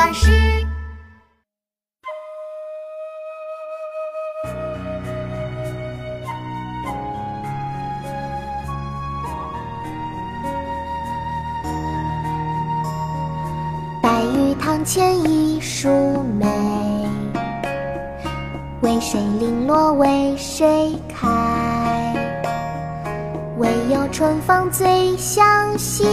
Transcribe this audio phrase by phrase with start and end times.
[0.00, 0.30] 巴士。
[14.02, 15.90] 白玉堂前一树
[16.38, 16.46] 梅，
[18.80, 21.28] 为谁零落为谁开？
[23.58, 26.06] 唯有春风最相惜，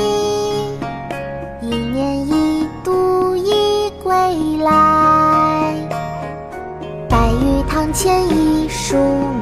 [8.00, 8.96] 前一树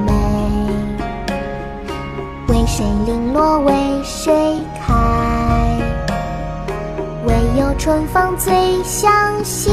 [0.05, 0.13] 梅，
[2.47, 4.95] 为谁零落为谁开？
[7.27, 9.11] 唯有春风最相
[9.43, 9.69] 惜，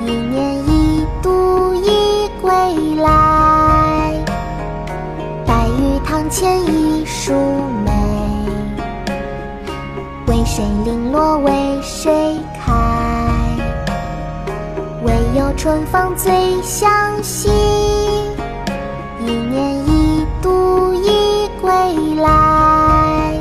[0.00, 2.50] 一年一度一归
[2.96, 4.12] 来。
[5.46, 7.32] 白玉堂前一树
[7.84, 7.92] 梅，
[10.26, 12.93] 为谁零落为谁开？
[15.56, 16.90] 春风最相
[17.22, 17.48] 惜，
[19.20, 21.70] 一年一度一归
[22.16, 23.32] 来。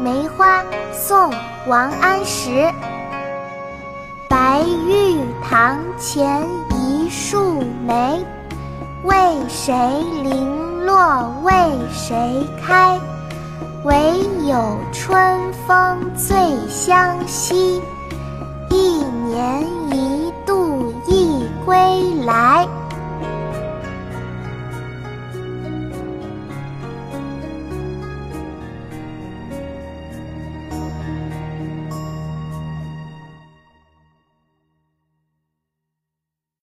[0.00, 1.30] 梅花，宋·
[1.66, 2.72] 王安石。
[4.28, 8.24] 白玉堂前一树梅，
[9.04, 9.14] 为
[9.48, 9.74] 谁
[10.22, 11.52] 零落为
[11.92, 12.98] 谁开？
[13.84, 13.94] 唯
[14.46, 16.36] 有春风最
[16.68, 17.82] 相惜，